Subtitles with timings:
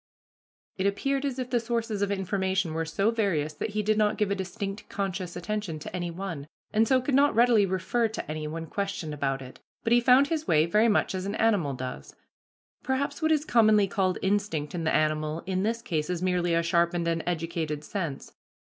[0.77, 4.17] It appeared as if the sources of information were so various that he did not
[4.17, 8.27] give a distinct conscious attention to any one, and so could not readily refer to
[8.31, 11.75] any when questioned about it, but he found his way very much as an animal
[11.75, 12.15] does.
[12.81, 16.63] Perhaps what is commonly called instinct in the animal in this case is merely a
[16.63, 18.33] sharpened and educated sense.